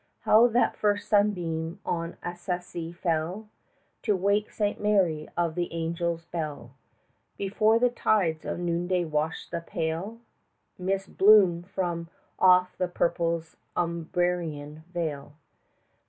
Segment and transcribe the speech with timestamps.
[0.21, 3.47] How that first sunbeam on Assisi fell
[4.01, 6.71] To wake Saint Mary of the Angels' bell,
[7.37, 10.17] Before the tides of noonday washed the pale
[10.77, 12.09] 25 Mist bloom from
[12.39, 13.43] off the purple
[13.77, 15.33] Umbrian vale!